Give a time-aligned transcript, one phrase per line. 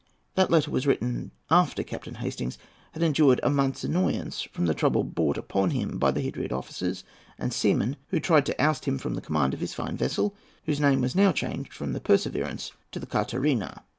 [0.33, 2.57] That letter was written after Captain Hastings
[2.93, 7.03] had endured a month's annoyance from the trouble brought upon him by the Hydriot officers
[7.37, 10.35] and seamen who tried to oust him from the command of his fine vessel,
[10.65, 13.83] whose name was now changed from the Perseverance to the Karteria.